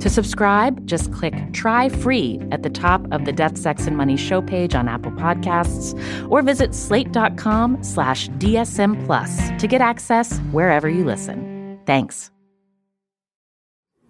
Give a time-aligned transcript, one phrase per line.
[0.00, 4.16] To subscribe, just click Try Free at the top of the Death, Sex, and Money
[4.16, 5.92] show page on Apple Podcasts
[6.30, 11.80] or visit slate.com slash DSM Plus to get access wherever you listen.
[11.84, 12.30] Thanks.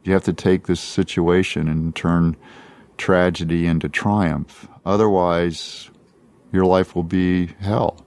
[0.04, 2.36] You have to take this situation and turn
[2.98, 4.68] tragedy into triumph.
[4.84, 5.90] Otherwise,
[6.52, 8.04] your life will be hell.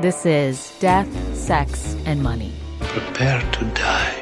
[0.00, 2.52] This is Death, Sex, and Money.
[2.80, 4.19] Prepare to die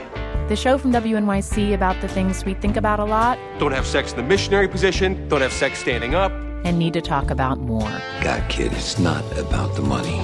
[0.48, 3.38] the show from WNYC about the things we think about a lot.
[3.58, 6.32] Don't have sex in the missionary position, don't have sex standing up.
[6.64, 7.90] And need to talk about more.
[8.22, 10.18] God, kid, it's not about the money.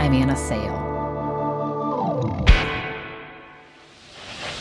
[0.00, 0.86] I'm Anna Sale.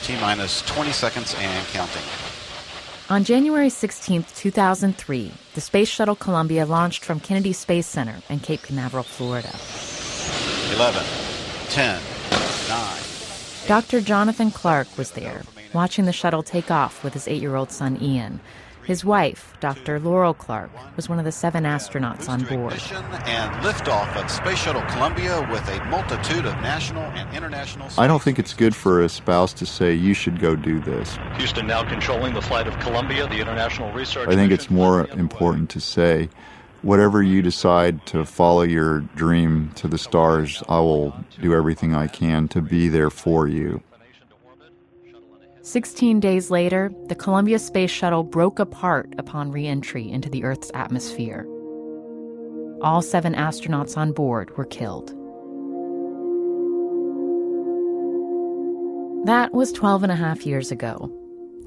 [0.03, 2.03] T minus 20 seconds and counting.
[3.09, 8.61] On January 16, 2003, the Space Shuttle Columbia launched from Kennedy Space Center in Cape
[8.63, 9.55] Canaveral, Florida.
[10.75, 11.03] 11,
[11.69, 12.01] 10,
[12.67, 13.06] 9,
[13.67, 13.99] Dr.
[13.99, 15.41] Jonathan Clark was there,
[15.73, 18.39] watching the shuttle take off with his eight year old son Ian.
[18.85, 19.99] His wife, Dr.
[19.99, 22.81] Laurel Clark, was one of the seven astronauts on board.
[23.25, 27.89] And liftoff of Space Shuttle Columbia with a multitude of national and international.
[27.97, 31.17] I don't think it's good for a spouse to say you should go do this.
[31.35, 34.29] Houston now controlling the flight of Columbia, the international research.
[34.29, 36.29] I think it's more important to say
[36.81, 42.07] whatever you decide to follow your dream to the stars, I will do everything I
[42.07, 43.81] can to be there for you.
[45.61, 50.71] 16 days later, the Columbia Space Shuttle broke apart upon re entry into the Earth's
[50.73, 51.45] atmosphere.
[52.81, 55.09] All seven astronauts on board were killed.
[59.25, 61.11] That was 12 and a half years ago.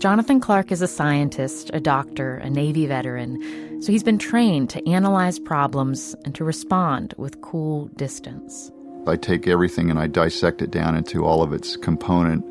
[0.00, 4.88] Jonathan Clark is a scientist, a doctor, a Navy veteran, so he's been trained to
[4.88, 8.72] analyze problems and to respond with cool distance.
[9.06, 12.46] I take everything and I dissect it down into all of its component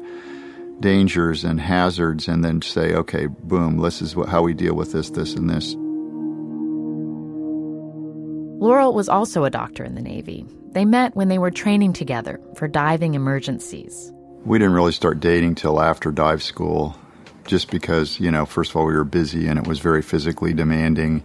[0.79, 4.91] dangers and hazards and then say, okay, boom, this is what, how we deal with
[4.91, 5.73] this, this, and this.
[8.63, 10.45] Laurel was also a doctor in the Navy.
[10.73, 14.13] They met when they were training together for diving emergencies.
[14.45, 16.95] We didn't really start dating till after dive school
[17.49, 20.53] just because, you know, first of all, we were busy and it was very physically
[20.53, 21.23] demanding.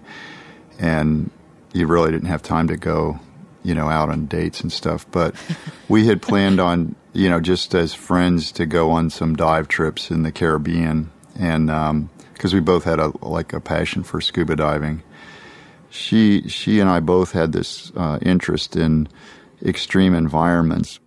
[0.78, 1.30] And
[1.72, 3.20] you really didn't have time to go,
[3.62, 5.06] you know, out on dates and stuff.
[5.10, 5.34] But
[5.88, 10.10] we had planned on, you know, just as friends to go on some dive trips
[10.10, 11.10] in the Caribbean.
[11.38, 15.02] And, um, because we both had a like a passion for scuba diving.
[15.88, 19.08] She she and I both had this uh, interest in
[19.64, 21.00] extreme environments.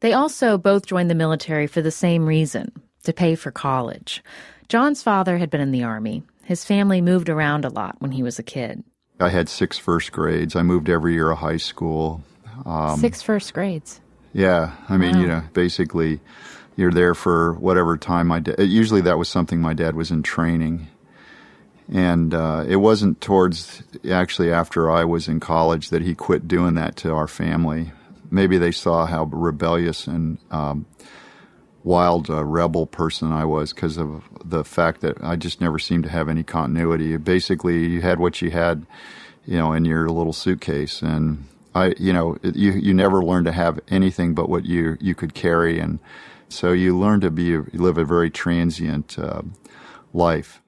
[0.00, 2.70] They also both joined the military for the same reason
[3.02, 4.22] to pay for college.
[4.68, 6.22] John's father had been in the Army.
[6.44, 8.82] His family moved around a lot when he was a kid.
[9.20, 10.56] I had six first grades.
[10.56, 12.22] I moved every year of high school.
[12.64, 14.00] Um, six first grades.
[14.32, 14.72] Yeah.
[14.88, 15.20] I mean, wow.
[15.20, 16.20] you know, basically,
[16.76, 18.60] you're there for whatever time my dad.
[18.60, 20.88] Usually, that was something my dad was in training.
[21.92, 26.74] And uh, it wasn't towards actually after I was in college that he quit doing
[26.74, 27.92] that to our family.
[28.30, 30.86] Maybe they saw how rebellious and um,
[31.86, 36.02] wild uh, rebel person I was because of the fact that I just never seemed
[36.02, 37.16] to have any continuity.
[37.16, 38.84] Basically, you had what you had,
[39.46, 41.46] you know, in your little suitcase, and
[41.76, 45.32] I, you know, you you never learned to have anything but what you you could
[45.32, 46.00] carry, and
[46.48, 49.42] so you learn to be live a very transient uh,
[50.12, 50.60] life.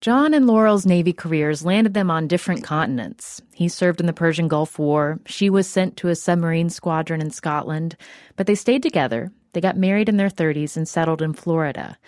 [0.00, 3.42] John and Laurel's Navy careers landed them on different continents.
[3.54, 5.20] He served in the Persian Gulf War.
[5.26, 7.96] She was sent to a submarine squadron in Scotland,
[8.36, 11.98] but they stayed together they got married in their 30s and settled in Florida.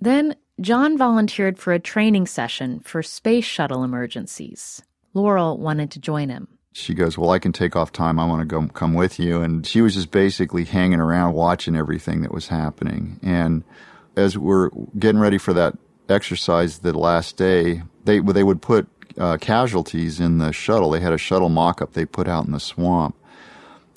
[0.00, 4.82] Then John volunteered for a training session for space shuttle emergencies.
[5.14, 6.48] Laurel wanted to join him.
[6.72, 8.18] She goes, Well, I can take off time.
[8.20, 9.40] I want to go come with you.
[9.40, 13.18] And she was just basically hanging around watching everything that was happening.
[13.22, 13.64] And
[14.14, 15.74] as we're getting ready for that
[16.08, 18.88] exercise the last day, they they would put
[19.18, 20.90] uh, casualties in the shuttle.
[20.90, 23.16] They had a shuttle mock-up they put out in the swamp,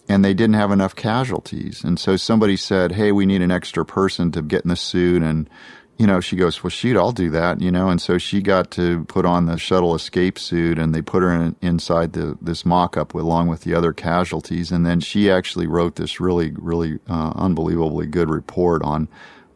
[0.07, 1.83] and they didn't have enough casualties.
[1.83, 5.23] And so somebody said, "Hey, we need an extra person to get in the suit."
[5.23, 5.49] And
[5.97, 8.71] you know, she goes, "Well, shoot, I'll do that." You know, and so she got
[8.71, 12.65] to put on the shuttle escape suit, and they put her in, inside the this
[12.65, 14.71] mock-up along with the other casualties.
[14.71, 19.09] And then she actually wrote this really, really uh, unbelievably good report on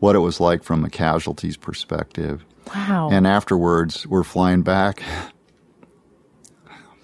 [0.03, 2.43] what it was like from the casualties perspective.
[2.75, 3.07] Wow.
[3.09, 5.01] And afterwards, we're flying back.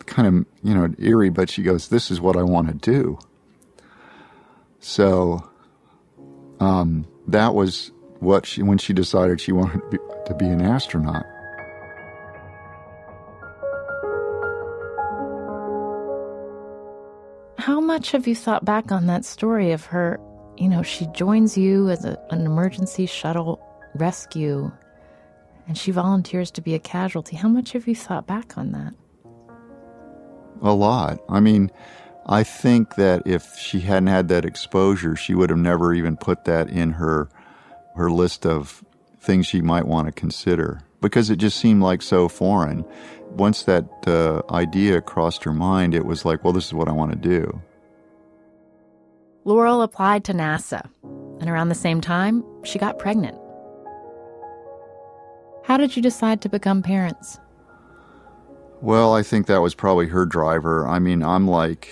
[0.05, 3.17] kind of, you know, eerie, but she goes, This is what I want to do.
[4.81, 5.49] So
[6.59, 10.59] um, that was what she, when she decided she wanted to be, to be an
[10.59, 11.25] astronaut.
[17.57, 20.19] How much have you thought back on that story of her?
[20.59, 23.61] You know, she joins you as a, an emergency shuttle
[23.95, 24.71] rescue
[25.67, 27.38] and she volunteers to be a casualty.
[27.38, 28.94] How much have you thought back on that?
[30.61, 31.19] A lot.
[31.29, 31.71] I mean,
[32.25, 36.44] I think that if she hadn't had that exposure, she would have never even put
[36.45, 37.29] that in her
[37.95, 38.83] her list of
[39.19, 42.83] things she might want to consider because it just seemed like so foreign.
[43.29, 46.91] Once that uh, idea crossed her mind, it was like, well, this is what I
[46.91, 47.61] want to do.
[49.45, 50.89] Laurel applied to NASA,
[51.39, 53.38] and around the same time, she got pregnant.
[55.63, 57.39] How did you decide to become parents?
[58.81, 60.88] Well, I think that was probably her driver.
[60.88, 61.89] I mean, I'm like,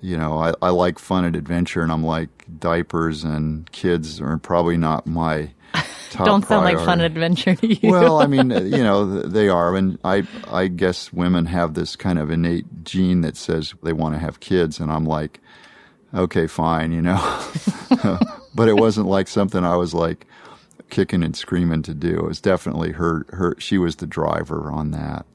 [0.00, 2.28] you know, I, I like fun and adventure, and I'm like,
[2.58, 5.50] diapers and kids are probably not my
[6.10, 6.76] top Don't sound priority.
[6.76, 7.90] like fun and adventure to you.
[7.90, 11.96] well, I mean, uh, you know, they are, and I, I guess women have this
[11.96, 15.40] kind of innate gene that says they want to have kids, and I'm like,
[16.14, 17.20] okay, fine, you know,
[18.54, 20.26] but it wasn't like something I was like
[20.90, 22.18] kicking and screaming to do.
[22.18, 23.54] It was definitely her, her.
[23.58, 25.26] She was the driver on that.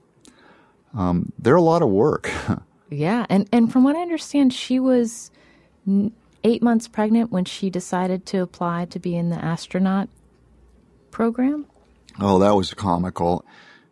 [0.93, 2.31] Um, they're a lot of work.
[2.89, 5.31] yeah, and and from what I understand, she was
[6.43, 10.09] eight months pregnant when she decided to apply to be in the astronaut
[11.11, 11.65] program.
[12.19, 13.45] Oh, that was comical.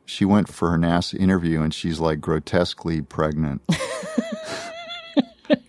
[0.05, 3.61] She went for her NASA interview and she's like grotesquely pregnant.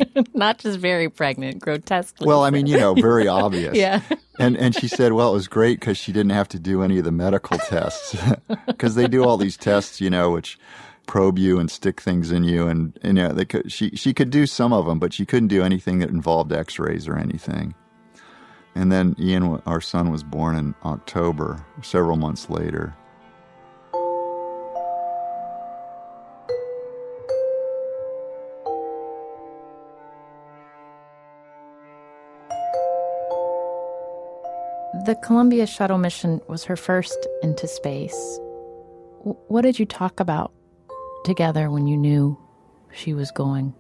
[0.35, 2.27] Not just very pregnant, grotesquely.
[2.27, 3.75] well, I mean, you know, very obvious.
[3.75, 4.01] Yeah.
[4.39, 6.99] And and she said, well, it was great because she didn't have to do any
[6.99, 8.17] of the medical tests
[8.67, 10.59] because they do all these tests, you know, which
[11.07, 14.31] probe you and stick things in you, and you know, they could, she she could
[14.31, 17.75] do some of them, but she couldn't do anything that involved X-rays or anything.
[18.75, 22.95] And then Ian, our son, was born in October, several months later.
[35.05, 38.41] The Columbia shuttle mission was her first into space.
[39.49, 40.51] What did you talk about
[41.27, 42.39] together when you knew
[42.91, 43.75] she was going?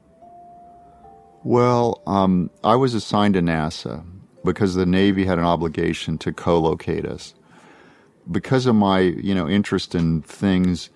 [1.43, 4.05] Well, um, I was assigned to NASA
[4.45, 7.35] because the Navy had an obligation to co-locate us.
[8.31, 10.91] Because of my, you know, interest in things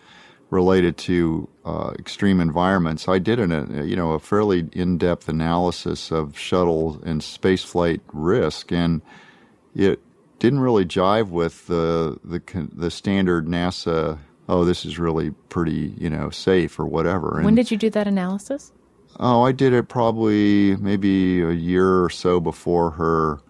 [0.50, 6.10] related to uh, extreme environments, I did an, a, you know, a fairly in-depth analysis
[6.10, 9.00] of shuttle and spaceflight risk, and
[9.74, 10.02] it
[10.38, 12.40] didn't really jive with the the
[12.72, 14.18] the standard NASA.
[14.48, 17.36] Oh, this is really pretty, you know, safe or whatever.
[17.36, 18.72] And, When did you do that analysis?
[19.20, 23.40] Oh, I did it probably maybe a year or so before her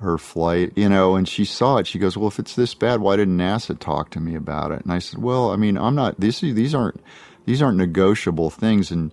[0.00, 1.86] her flight, you know, and she saw it.
[1.86, 4.82] She goes, "Well, if it's this bad, why didn't NASA talk to me about it?"
[4.82, 7.00] And I said, "Well, I mean, I'm not these these aren't
[7.46, 9.12] these aren't negotiable things." And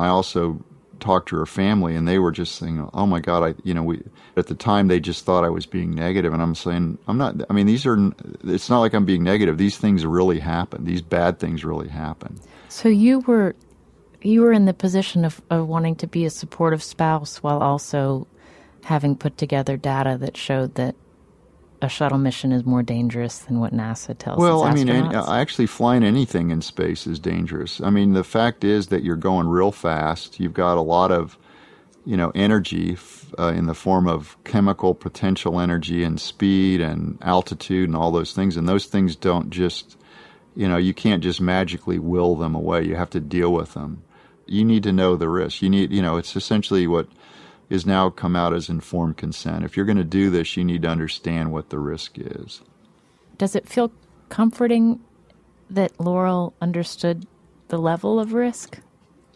[0.00, 0.64] I also
[1.04, 3.82] talked to her family, and they were just saying, "Oh my God, I you know
[3.82, 4.02] we."
[4.36, 7.34] At the time, they just thought I was being negative, and I'm saying, "I'm not.
[7.48, 7.98] I mean, these are.
[8.42, 9.58] It's not like I'm being negative.
[9.58, 10.84] These things really happen.
[10.84, 13.54] These bad things really happen." So you were
[14.22, 18.26] you were in the position of, of wanting to be a supportive spouse while also
[18.84, 20.94] having put together data that showed that
[21.84, 24.40] a shuttle mission is more dangerous than what NASA tells us.
[24.40, 27.80] Well, I mean, any, actually, flying anything in space is dangerous.
[27.80, 30.40] I mean, the fact is that you're going real fast.
[30.40, 31.38] You've got a lot of,
[32.04, 37.18] you know, energy f- uh, in the form of chemical potential energy and speed and
[37.22, 38.56] altitude and all those things.
[38.56, 39.96] And those things don't just,
[40.56, 42.84] you know, you can't just magically will them away.
[42.84, 44.02] You have to deal with them.
[44.46, 45.62] You need to know the risk.
[45.62, 47.08] You need, you know, it's essentially what
[47.70, 49.64] is now come out as informed consent.
[49.64, 52.62] If you're going to do this, you need to understand what the risk is.
[53.38, 53.92] Does it feel
[54.28, 55.00] comforting
[55.70, 57.26] that Laurel understood
[57.68, 58.78] the level of risk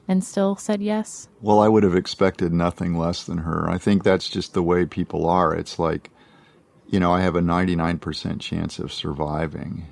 [0.07, 1.29] and still said yes?
[1.41, 3.69] Well, I would have expected nothing less than her.
[3.69, 5.55] I think that's just the way people are.
[5.55, 6.11] It's like,
[6.87, 9.87] you know, I have a 99% chance of surviving.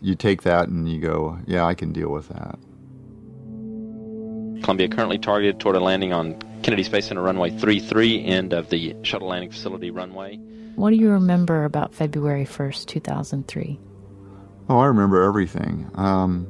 [0.00, 2.58] You take that and you go, yeah, I can deal with that.
[4.62, 8.96] Columbia currently targeted toward a landing on Kennedy Space Center runway 33, end of the
[9.02, 10.36] shuttle landing facility runway.
[10.76, 13.80] What do you remember about February 1st, 2003?
[14.68, 15.90] Oh, I remember everything.
[15.94, 16.46] Um,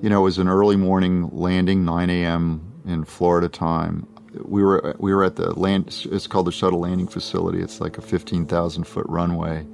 [0.00, 2.72] you know, it was an early morning landing, 9 a.m.
[2.86, 4.06] in Florida time.
[4.42, 6.06] We were we were at the land.
[6.10, 7.60] It's called the shuttle landing facility.
[7.60, 9.66] It's like a 15,000 foot runway,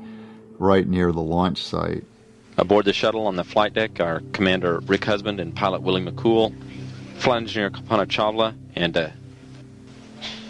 [0.59, 2.05] right near the launch site.
[2.59, 6.53] Aboard the shuttle on the flight deck are Commander Rick Husband and pilot Willie McCool,
[7.19, 9.11] flight engineer Kalpana Chawla, and uh,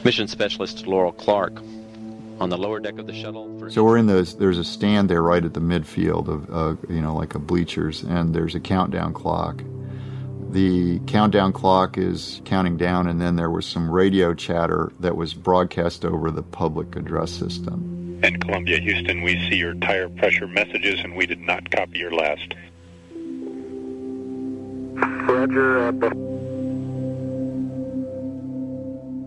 [0.04, 1.60] mission specialist Laurel Clark.
[2.40, 3.68] On the lower deck of the shuttle.
[3.68, 4.22] so we're in the.
[4.38, 8.04] There's a stand there right at the midfield of, uh, you know, like a bleachers,
[8.04, 9.60] and there's a countdown clock.
[10.50, 15.34] The countdown clock is counting down, and then there was some radio chatter that was
[15.34, 18.20] broadcast over the public address system.
[18.22, 22.12] And Columbia, Houston, we see your tire pressure messages, and we did not copy your
[22.12, 22.54] last.
[25.26, 25.88] Roger.
[25.88, 26.37] Uh,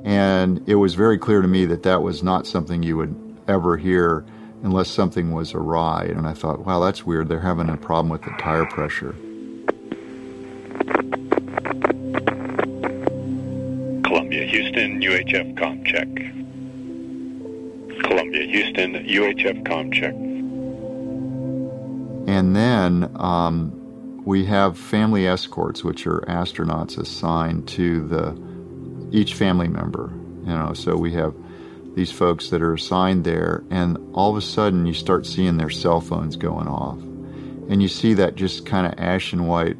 [0.03, 3.15] and it was very clear to me that that was not something you would
[3.47, 4.25] ever hear
[4.63, 6.05] unless something was awry.
[6.05, 7.29] And I thought, wow, that's weird.
[7.29, 9.15] They're having a problem with the tire pressure.
[14.03, 16.07] Columbia, Houston, UHF com check.
[18.03, 20.13] Columbia, Houston, UHF com check.
[22.27, 23.71] And then um,
[24.25, 28.50] we have family escorts, which are astronauts assigned to the
[29.11, 30.11] each family member.
[30.45, 31.35] You know, so we have
[31.95, 35.69] these folks that are assigned there, and all of a sudden you start seeing their
[35.69, 36.97] cell phones going off,
[37.69, 39.77] and you see that just kind of ashen white,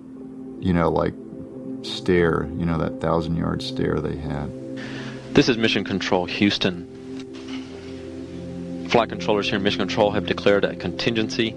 [0.60, 1.14] you know, like
[1.84, 4.52] stare, you know, that thousand yard stare they had.
[5.34, 6.88] This is Mission Control Houston.
[8.90, 11.52] Flight controllers here in Mission Control have declared a contingency.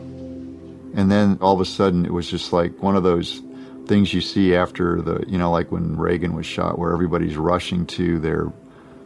[0.97, 3.43] And then all of a sudden it was just like one of those
[3.87, 7.87] things you see after the, you know, like when Reagan was shot, where everybody's rushing
[7.87, 8.53] to their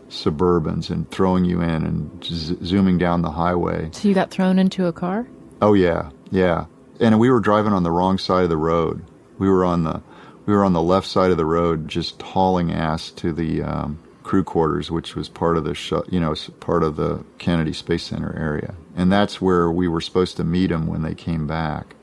[0.09, 3.91] Suburbans and throwing you in and z- zooming down the highway.
[3.93, 5.27] So you got thrown into a car?
[5.61, 6.67] Oh yeah, yeah.
[7.01, 9.05] And we were driving on the wrong side of the road.
[9.39, 10.03] We were on the
[10.47, 13.99] we were on the left side of the road, just hauling ass to the um,
[14.23, 18.05] crew quarters, which was part of the sh- you know part of the Kennedy Space
[18.05, 21.95] Center area, and that's where we were supposed to meet them when they came back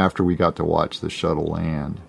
[0.00, 2.00] after we got to watch the shuttle land.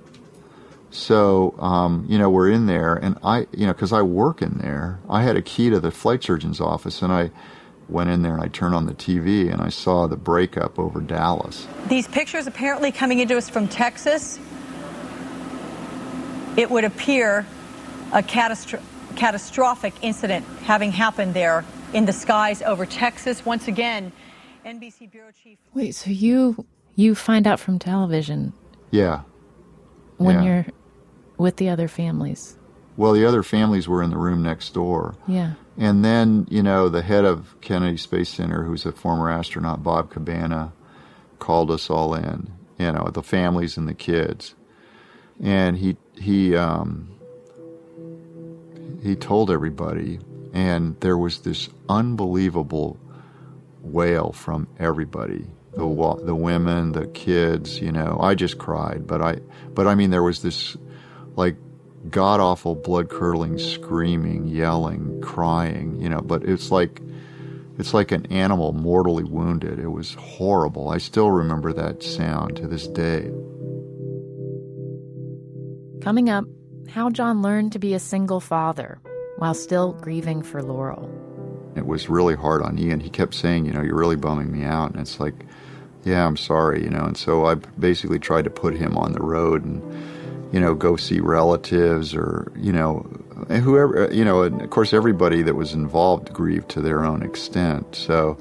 [0.91, 4.57] So, um, you know, we're in there, and I, you know, because I work in
[4.57, 7.31] there, I had a key to the flight surgeon's office, and I
[7.87, 11.01] went in there and I turned on the TV and I saw the breakup over
[11.01, 11.67] Dallas.
[11.89, 14.39] These pictures apparently coming into us from Texas.
[16.55, 17.45] It would appear
[18.13, 18.81] a catastro-
[19.17, 23.45] catastrophic incident having happened there in the skies over Texas.
[23.45, 24.13] Once again,
[24.65, 25.57] NBC bureau chief.
[25.73, 26.65] Wait, so you
[27.01, 28.53] you find out from television?
[28.91, 29.21] Yeah.
[30.17, 30.43] When yeah.
[30.43, 30.65] you're
[31.37, 32.57] with the other families.
[32.97, 35.15] Well, the other families were in the room next door.
[35.27, 35.53] Yeah.
[35.77, 40.11] And then, you know, the head of Kennedy Space Center, who's a former astronaut, Bob
[40.11, 40.73] Cabana,
[41.39, 44.53] called us all in, you know, the families and the kids.
[45.41, 47.09] And he, he, um,
[49.01, 50.19] he told everybody,
[50.53, 52.99] and there was this unbelievable
[53.81, 57.79] wail from everybody the the women, the kids.
[57.79, 59.37] You know, I just cried, but I,
[59.73, 60.77] but I mean, there was this
[61.35, 61.55] like
[62.09, 65.99] god awful, blood curdling screaming, yelling, crying.
[65.99, 67.01] You know, but it's like
[67.77, 69.79] it's like an animal mortally wounded.
[69.79, 70.89] It was horrible.
[70.89, 73.31] I still remember that sound to this day.
[76.01, 76.45] Coming up,
[76.89, 78.99] how John learned to be a single father
[79.37, 81.09] while still grieving for Laurel.
[81.75, 82.99] It was really hard on Ian.
[82.99, 84.91] He kept saying, you know, you're really bumming me out.
[84.91, 85.45] And it's like,
[86.03, 87.03] yeah, I'm sorry, you know.
[87.05, 89.81] And so I basically tried to put him on the road and,
[90.53, 92.99] you know, go see relatives or, you know,
[93.49, 97.95] whoever, you know, and of course, everybody that was involved grieved to their own extent.
[97.95, 98.37] So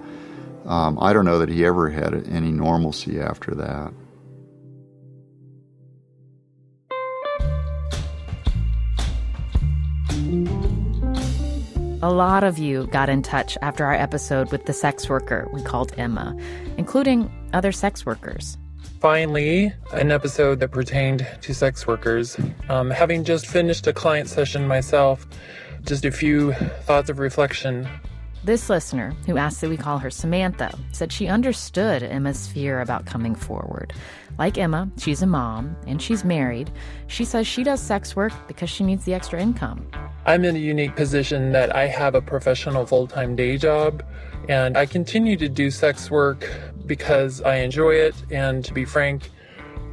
[0.67, 3.93] um, I don't know that he ever had any normalcy after that.
[12.03, 15.63] A lot of you got in touch after our episode with the sex worker we
[15.63, 16.35] called Emma,
[16.79, 18.57] including other sex workers.
[19.01, 22.37] Finally, an episode that pertained to sex workers.
[22.69, 25.27] Um, having just finished a client session myself,
[25.85, 26.53] just a few
[26.83, 27.89] thoughts of reflection.
[28.43, 33.05] This listener, who asked that we call her Samantha, said she understood Emma's fear about
[33.05, 33.93] coming forward.
[34.39, 36.71] Like Emma, she's a mom and she's married.
[37.07, 39.87] She says she does sex work because she needs the extra income.
[40.25, 44.03] I'm in a unique position that I have a professional full time day job,
[44.49, 46.49] and I continue to do sex work
[46.87, 48.15] because I enjoy it.
[48.31, 49.29] And to be frank,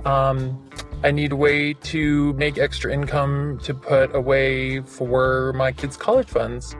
[0.05, 0.63] um,
[1.03, 6.29] I need a way to make extra income to put away for my kids' college
[6.29, 6.77] funds.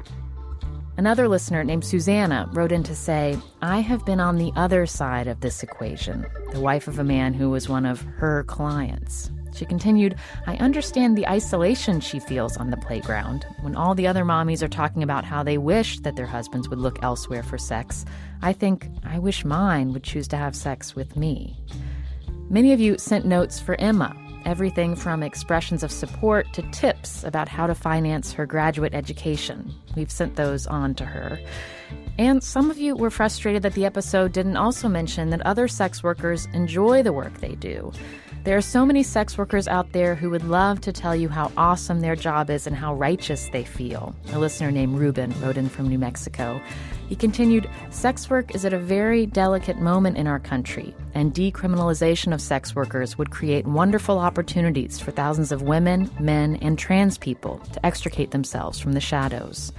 [0.97, 5.27] Another listener named Susanna wrote in to say, I have been on the other side
[5.27, 9.29] of this equation, the wife of a man who was one of her clients.
[9.53, 10.15] She continued,
[10.47, 13.45] I understand the isolation she feels on the playground.
[13.61, 16.79] When all the other mommies are talking about how they wish that their husbands would
[16.79, 18.03] look elsewhere for sex,
[18.41, 21.55] I think, I wish mine would choose to have sex with me.
[22.49, 24.15] Many of you sent notes for Emma,
[24.47, 29.75] everything from expressions of support to tips about how to finance her graduate education.
[29.97, 31.37] We've sent those on to her.
[32.17, 36.01] And some of you were frustrated that the episode didn't also mention that other sex
[36.01, 37.91] workers enjoy the work they do.
[38.45, 41.51] There are so many sex workers out there who would love to tell you how
[41.57, 44.15] awesome their job is and how righteous they feel.
[44.31, 46.61] A listener named Ruben wrote in from New Mexico.
[47.07, 52.33] He continued Sex work is at a very delicate moment in our country, and decriminalization
[52.33, 57.59] of sex workers would create wonderful opportunities for thousands of women, men, and trans people
[57.71, 59.71] to extricate themselves from the shadows.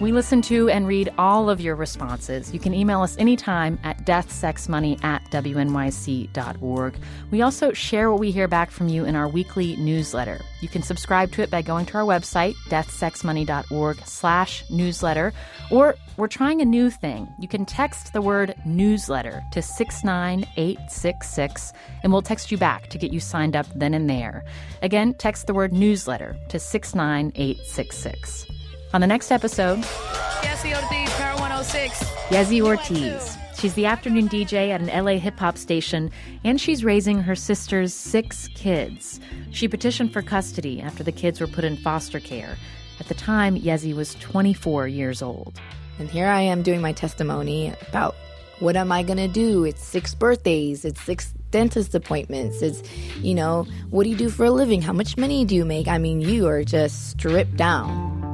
[0.00, 2.52] We listen to and read all of your responses.
[2.52, 6.96] You can email us anytime at deathsexmoney at wnyc.org.
[7.30, 10.40] We also share what we hear back from you in our weekly newsletter.
[10.60, 15.32] You can subscribe to it by going to our website, deathsexmoney.org slash newsletter,
[15.70, 17.32] or we're trying a new thing.
[17.38, 21.72] You can text the word newsletter to 69866,
[22.02, 24.44] and we'll text you back to get you signed up then and there.
[24.82, 28.53] Again, text the word newsletter to 69866.
[28.94, 32.04] On the next episode, Yesi Ortiz, Power 106.
[32.28, 33.36] Yesi Ortiz.
[33.58, 36.12] She's the afternoon DJ at an LA hip hop station,
[36.44, 39.18] and she's raising her sister's six kids.
[39.50, 42.56] She petitioned for custody after the kids were put in foster care.
[43.00, 45.60] At the time, Yesi was 24 years old.
[45.98, 48.14] And here I am doing my testimony about
[48.60, 49.64] what am I going to do?
[49.64, 52.80] It's six birthdays, it's six dentist appointments, it's,
[53.16, 54.82] you know, what do you do for a living?
[54.82, 55.88] How much money do you make?
[55.88, 58.33] I mean, you are just stripped down.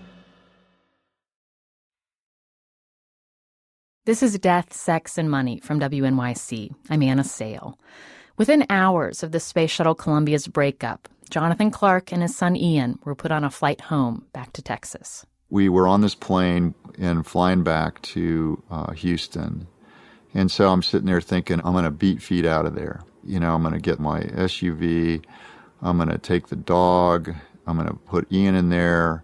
[4.05, 6.73] This is Death, Sex, and Money from WNYC.
[6.89, 7.77] I'm Anna Sale.
[8.35, 13.13] Within hours of the Space Shuttle Columbia's breakup, Jonathan Clark and his son Ian were
[13.13, 15.23] put on a flight home back to Texas.
[15.51, 19.67] We were on this plane and flying back to uh, Houston.
[20.33, 23.01] And so I'm sitting there thinking, I'm going to beat feet out of there.
[23.23, 25.23] You know, I'm going to get my SUV.
[25.83, 27.35] I'm going to take the dog.
[27.67, 29.23] I'm going to put Ian in there,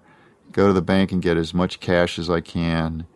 [0.51, 3.07] go to the bank and get as much cash as I can,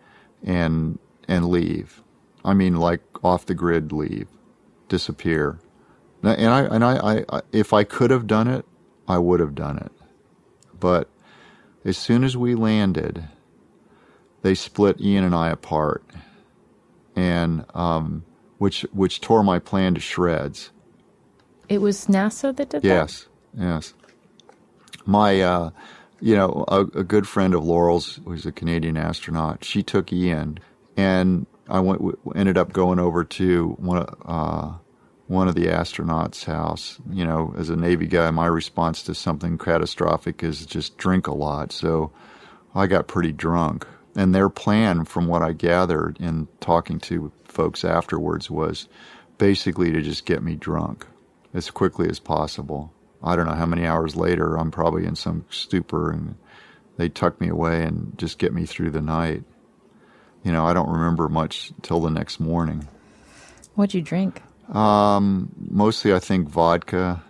[0.41, 0.97] and
[1.31, 2.03] and leave.
[2.43, 4.27] I mean, like off the grid, leave,
[4.89, 5.59] disappear.
[6.21, 8.65] And I and I, I, if I could have done it,
[9.07, 9.91] I would have done it.
[10.77, 11.09] But
[11.85, 13.23] as soon as we landed,
[14.41, 16.03] they split Ian and I apart,
[17.15, 18.25] and um,
[18.57, 20.71] which which tore my plan to shreds.
[21.69, 23.59] It was NASA that did yes, that.
[23.59, 23.93] Yes, yes.
[25.05, 25.69] My, uh,
[26.19, 29.63] you know, a, a good friend of Laurel's was a Canadian astronaut.
[29.63, 30.59] She took Ian
[31.01, 32.01] and I went
[32.35, 34.73] ended up going over to one uh,
[35.27, 36.99] one of the astronauts' house.
[37.09, 41.33] You know, as a Navy guy, my response to something catastrophic is just drink a
[41.33, 41.71] lot.
[41.71, 42.11] So
[42.75, 47.83] I got pretty drunk, and their plan, from what I gathered in talking to folks
[47.83, 48.87] afterwards, was
[49.37, 51.07] basically to just get me drunk
[51.53, 52.93] as quickly as possible.
[53.23, 56.35] I don't know how many hours later, I'm probably in some stupor, and
[56.97, 59.43] they tuck me away and just get me through the night
[60.43, 62.88] you know, I don't remember much till the next morning.
[63.75, 64.41] What'd you drink?
[64.73, 67.21] Um, mostly, I think vodka,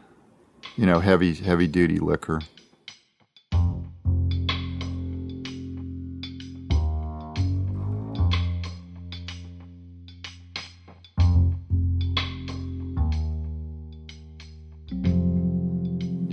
[0.77, 2.41] you know, heavy heavy duty liquor.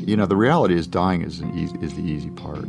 [0.06, 2.64] You know, the reality is dying is an easy, is the easy part.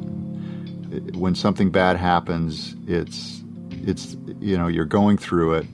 [1.15, 3.41] When something bad happens, it's
[3.86, 5.68] it's you know you're going through it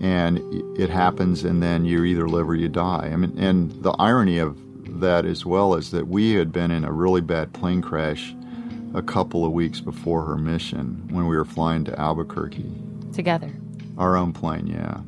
[0.00, 0.38] and
[0.78, 3.10] it happens and then you either live or you die.
[3.12, 4.58] I mean, and the irony of
[5.00, 8.34] that as well is that we had been in a really bad plane crash
[8.94, 12.70] a couple of weeks before her mission when we were flying to Albuquerque
[13.12, 13.52] together.
[13.98, 15.00] Our own plane, yeah.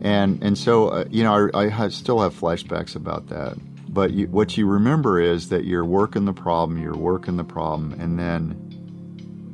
[0.00, 3.56] And and so uh, you know I, I still have flashbacks about that.
[3.88, 7.92] But you, what you remember is that you're working the problem, you're working the problem,
[8.00, 8.63] and then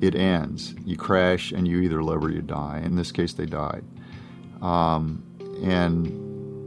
[0.01, 0.75] it ends.
[0.85, 2.81] You crash and you either live or you die.
[2.85, 3.85] In this case, they died.
[4.63, 5.23] Um,
[5.63, 6.07] and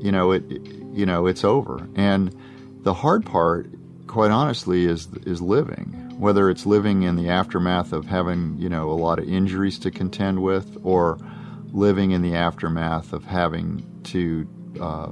[0.04, 0.62] you know it, it,
[0.94, 1.88] you know it's over.
[1.96, 2.36] And
[2.82, 3.70] the hard part,
[4.08, 6.00] quite honestly, is is living.
[6.18, 9.92] Whether it's living in the aftermath of having you know a lot of injuries to
[9.92, 11.18] contend with, or
[11.72, 14.48] living in the aftermath of having to
[14.80, 15.12] uh,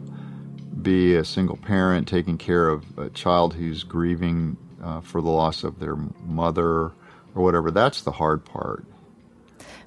[0.81, 5.63] be a single parent taking care of a child who's grieving uh, for the loss
[5.63, 6.91] of their mother
[7.35, 7.71] or whatever.
[7.71, 8.85] That's the hard part.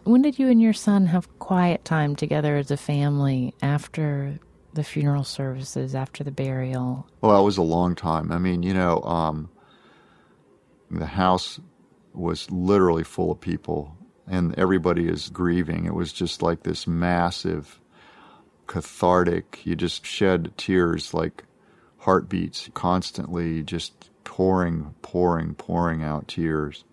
[0.05, 4.39] When did you and your son have quiet time together as a family after
[4.75, 7.07] the funeral services, after the burial?
[7.23, 8.31] Well, it was a long time.
[8.31, 9.49] I mean, you know, um,
[10.91, 11.59] the house
[12.13, 15.87] was literally full of people and everybody is grieving.
[15.87, 17.81] It was just like this massive
[18.67, 19.61] cathartic.
[19.65, 21.45] You just shed tears like
[21.99, 26.85] heartbeats constantly, just pouring, pouring, pouring out tears.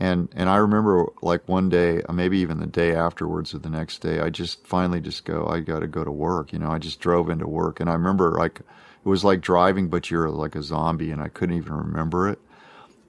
[0.00, 3.98] And and I remember like one day, maybe even the day afterwards or the next
[3.98, 6.54] day, I just finally just go, I got to go to work.
[6.54, 9.88] You know, I just drove into work, and I remember like it was like driving,
[9.88, 12.38] but you're like a zombie, and I couldn't even remember it.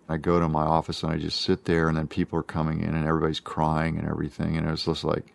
[0.10, 2.82] I go to my office and I just sit there, and then people are coming
[2.82, 5.34] in, and everybody's crying and everything, and it was just like,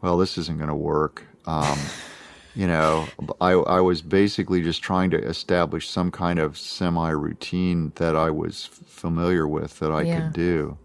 [0.00, 1.24] well, this isn't going to work.
[1.46, 1.78] Um,
[2.54, 3.12] you know,
[3.42, 8.30] I, I was basically just trying to establish some kind of semi routine that I
[8.30, 10.14] was familiar with that I Yeah.
[10.14, 10.78] could do.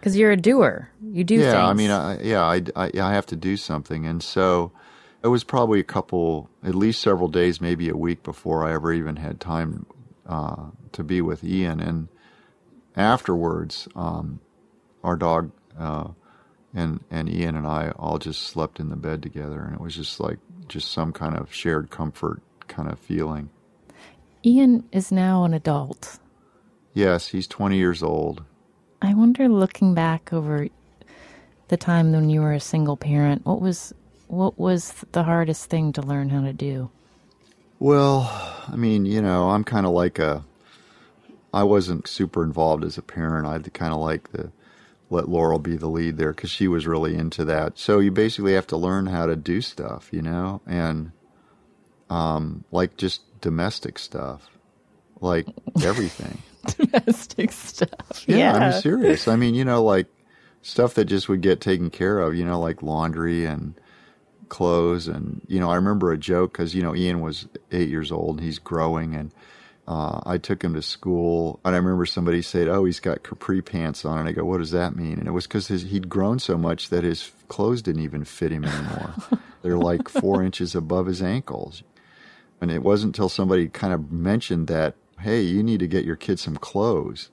[0.00, 0.90] Because you're a doer.
[1.12, 1.54] You do yeah, things.
[1.54, 4.06] I mean, I, yeah, I, I, I have to do something.
[4.06, 4.72] And so
[5.22, 8.92] it was probably a couple, at least several days, maybe a week before I ever
[8.92, 9.84] even had time
[10.26, 11.80] uh, to be with Ian.
[11.80, 12.08] And
[12.96, 14.40] afterwards, um,
[15.04, 16.08] our dog uh,
[16.74, 19.96] and and Ian and I all just slept in the bed together, and it was
[19.96, 23.50] just like just some kind of shared comfort kind of feeling.
[24.44, 26.18] Ian is now an adult.
[26.94, 28.42] Yes, he's 20 years old.
[29.02, 30.68] I wonder, looking back over
[31.68, 33.94] the time when you were a single parent, what was
[34.26, 36.90] what was the hardest thing to learn how to do?
[37.78, 38.30] Well,
[38.68, 40.44] I mean, you know, I'm kind of like a.
[41.52, 43.46] I wasn't super involved as a parent.
[43.46, 44.52] I kind of like the
[45.10, 47.78] let Laurel be the lead there because she was really into that.
[47.78, 51.10] So you basically have to learn how to do stuff, you know, and
[52.08, 54.48] um, like just domestic stuff,
[55.20, 55.46] like
[55.82, 56.38] everything.
[56.76, 58.24] Domestic stuff.
[58.26, 59.28] Yeah, I'm serious.
[59.28, 60.06] I mean, you know, like
[60.62, 63.74] stuff that just would get taken care of, you know, like laundry and
[64.48, 65.08] clothes.
[65.08, 68.36] And, you know, I remember a joke because, you know, Ian was eight years old
[68.36, 69.14] and he's growing.
[69.14, 69.32] And
[69.88, 71.60] uh, I took him to school.
[71.64, 74.18] And I remember somebody said, Oh, he's got capri pants on.
[74.18, 75.18] And I go, What does that mean?
[75.18, 78.64] And it was because he'd grown so much that his clothes didn't even fit him
[78.64, 79.14] anymore.
[79.62, 81.82] They're like four inches above his ankles.
[82.60, 86.16] And it wasn't until somebody kind of mentioned that, hey, you need to get your
[86.16, 87.30] kid some clothes.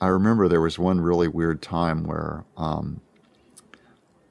[0.00, 3.00] I remember there was one really weird time where, um,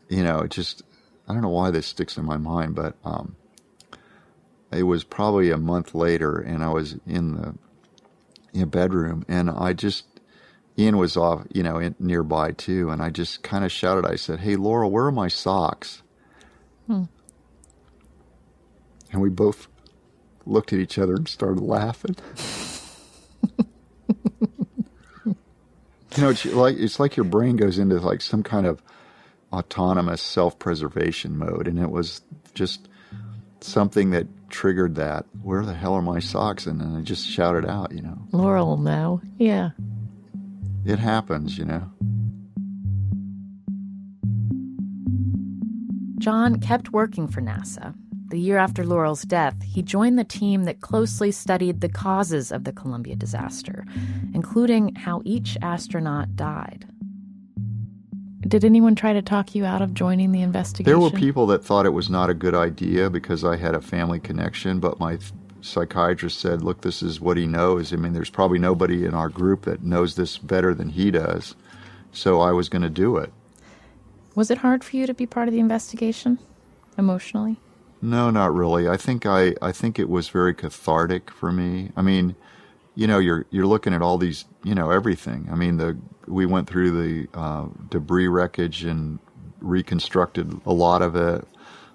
[0.10, 0.84] you know, it just,
[1.28, 3.36] I don't know why this sticks in my mind, but um,
[4.72, 7.56] it was probably a month later, and I was in the
[8.54, 10.06] in a bedroom, and I just,
[10.78, 14.16] Ian was off, you know, in, nearby too, and I just kind of shouted, I
[14.16, 16.04] said, hey, Laura, where are my socks?
[16.88, 17.04] Hmm.
[19.12, 19.68] And we both
[20.46, 22.16] looked at each other and started laughing.
[25.26, 25.36] you
[26.18, 28.82] know, it's like it's like your brain goes into like some kind of
[29.52, 32.22] autonomous self-preservation mode, and it was
[32.54, 32.88] just
[33.62, 35.26] something that triggered that.
[35.42, 36.66] Where the hell are my socks?
[36.66, 39.22] And then I just shouted out, you know, Laurel now.
[39.38, 39.72] Yeah.
[40.86, 41.92] it happens, you know.
[46.20, 47.94] John kept working for NASA.
[48.30, 52.64] The year after Laurel's death, he joined the team that closely studied the causes of
[52.64, 53.86] the Columbia disaster,
[54.34, 56.86] including how each astronaut died.
[58.42, 60.92] Did anyone try to talk you out of joining the investigation?
[60.92, 63.82] There were people that thought it was not a good idea because I had a
[63.82, 65.20] family connection, but my
[65.62, 67.94] psychiatrist said, "Look, this is what he knows.
[67.94, 71.56] I mean, there's probably nobody in our group that knows this better than he does."
[72.12, 73.32] So I was going to do it.
[74.36, 76.40] Was it hard for you to be part of the investigation
[76.98, 77.60] emotionally?
[78.02, 78.88] No, not really.
[78.88, 81.92] I think I I think it was very cathartic for me.
[81.96, 82.36] I mean,
[82.96, 85.48] you know, you're you're looking at all these, you know, everything.
[85.52, 89.20] I mean, the we went through the uh, debris wreckage and
[89.60, 91.48] reconstructed a lot of it.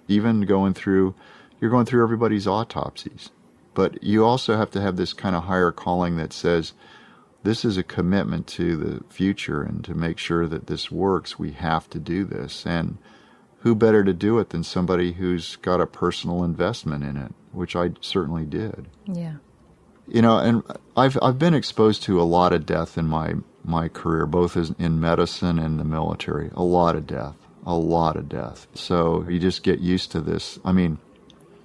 [0.09, 1.15] Even going through,
[1.61, 3.31] you're going through everybody's autopsies.
[3.75, 6.73] But you also have to have this kind of higher calling that says,
[7.45, 11.53] this is a commitment to the future and to make sure that this works, we
[11.53, 12.67] have to do this.
[12.67, 12.99] And
[13.61, 17.77] who better to do it than somebody who's got a personal investment in it, which
[17.77, 18.88] I certainly did.
[19.07, 19.35] Yeah.
[20.09, 20.62] You know, and
[20.96, 24.75] I've I've been exposed to a lot of death in my my career, both as
[24.79, 26.51] in medicine and the military.
[26.55, 28.66] A lot of death, a lot of death.
[28.75, 30.59] So you just get used to this.
[30.64, 30.99] I mean,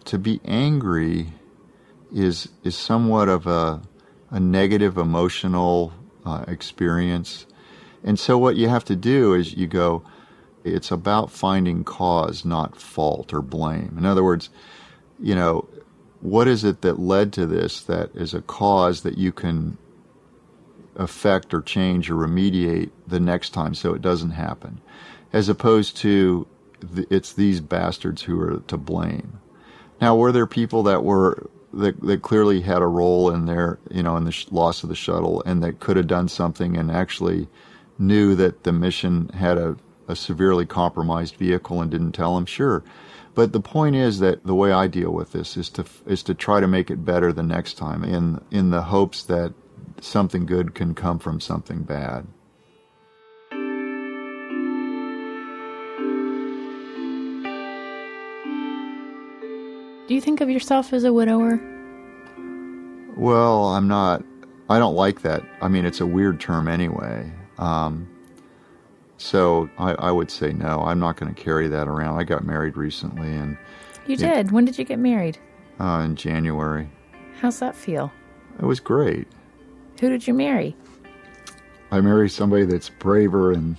[0.06, 1.34] to be angry
[2.14, 3.82] is is somewhat of a
[4.30, 5.94] a negative emotional
[6.26, 7.46] uh, experience,
[8.04, 10.04] and so what you have to do is you go
[10.66, 13.96] it's about finding cause, not fault or blame.
[13.98, 14.50] In other words,
[15.20, 15.68] you know,
[16.22, 19.78] what is it that led to this that is a cause that you can
[20.96, 24.82] affect or change or remediate the next time so it doesn't happen,
[25.32, 26.48] as opposed to
[27.10, 29.40] it's these bastards who are to blame.
[30.02, 34.02] Now, were there people that were that, that clearly had a role in their, you
[34.02, 36.90] know, in the sh- loss of the shuttle and that could have done something and
[36.90, 37.50] actually
[38.00, 39.76] knew that the mission had a
[40.08, 42.84] a severely compromised vehicle and didn't tell him, sure.
[43.34, 46.34] But the point is that the way I deal with this is to is to
[46.34, 49.54] try to make it better the next time, in in the hopes that
[50.00, 52.28] something good can come from something bad.
[60.08, 61.60] Do you think of yourself as a widower?
[63.18, 64.24] Well, I'm not.
[64.70, 65.44] I don't like that.
[65.62, 67.32] I mean, it's a weird term anyway.
[67.58, 68.08] Um,
[69.26, 70.82] so I, I would say no.
[70.82, 72.20] I'm not going to carry that around.
[72.20, 73.58] I got married recently, and
[74.06, 74.52] you did.
[74.52, 75.40] when did you get married?
[75.80, 76.90] Uh, in January.
[77.42, 78.12] How's that feel?
[78.60, 79.28] It was great.
[80.00, 80.76] Who did you marry?
[81.92, 83.76] I married somebody that's braver and,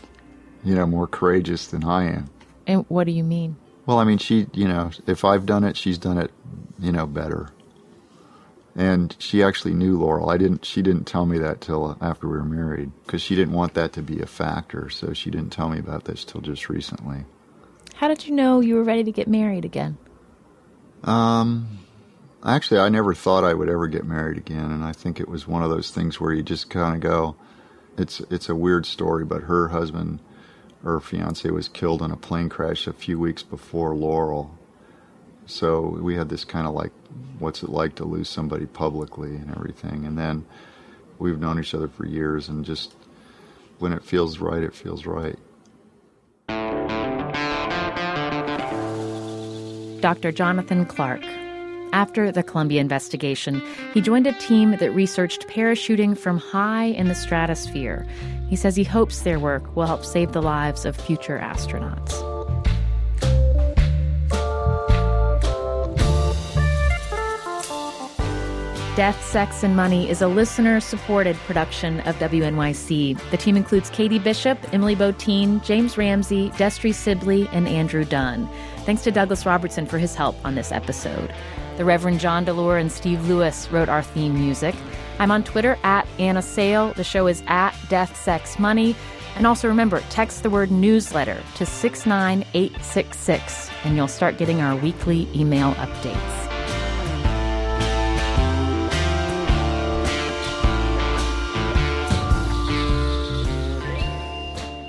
[0.64, 2.28] you know, more courageous than I am.
[2.66, 3.56] And what do you mean?
[3.86, 6.32] Well, I mean, she, you know, if I've done it, she's done it,
[6.80, 7.50] you know, better
[8.76, 10.28] and she actually knew Laurel.
[10.28, 10.66] I didn't.
[10.66, 13.94] She didn't tell me that till after we were married because she didn't want that
[13.94, 14.90] to be a factor.
[14.90, 17.24] So she didn't tell me about this till just recently.
[17.94, 19.96] How did you know you were ready to get married again?
[21.04, 21.78] Um,
[22.44, 25.48] actually, I never thought I would ever get married again, and I think it was
[25.48, 27.36] one of those things where you just kind of go.
[27.96, 30.20] It's it's a weird story, but her husband,
[30.82, 34.54] her fiance, was killed in a plane crash a few weeks before Laurel,
[35.46, 36.92] so we had this kind of like,
[37.38, 40.04] what's it like to lose somebody publicly and everything.
[40.04, 40.44] And then
[41.18, 42.94] we've known each other for years, and just
[43.78, 45.38] when it feels right, it feels right.
[50.00, 50.30] Dr.
[50.32, 51.22] Jonathan Clark.
[51.92, 53.62] After the Columbia investigation,
[53.94, 58.06] he joined a team that researched parachuting from high in the stratosphere.
[58.48, 62.35] He says he hopes their work will help save the lives of future astronauts.
[68.96, 73.30] Death, Sex, and Money is a listener supported production of WNYC.
[73.30, 78.48] The team includes Katie Bishop, Emily Botein, James Ramsey, Destry Sibley, and Andrew Dunn.
[78.86, 81.30] Thanks to Douglas Robertson for his help on this episode.
[81.76, 84.74] The Reverend John DeLore and Steve Lewis wrote our theme music.
[85.18, 86.94] I'm on Twitter at Anna Sale.
[86.94, 88.96] The show is at Death, Sex, Money.
[89.36, 95.28] And also remember, text the word newsletter to 69866 and you'll start getting our weekly
[95.34, 96.55] email updates.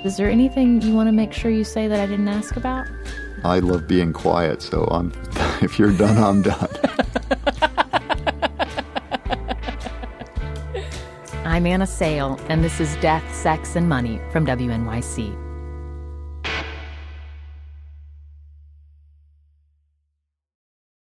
[0.04, 2.86] Is there anything you want to make sure you say that I didn't ask about?
[3.42, 5.12] I love being quiet, so I'm.
[5.60, 6.68] If you're done, I'm done.
[11.44, 15.47] I'm Anna Sale, and this is Death, Sex, and Money from WNYC.